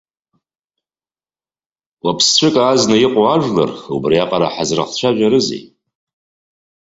Уаԥсҵәык 2.03 2.55
азна 2.69 2.95
иҟоу 3.05 3.25
ажәлар, 3.35 3.71
убриаҟара 3.95 4.47
ҳазрыхцәажәарызеи? 4.53 5.63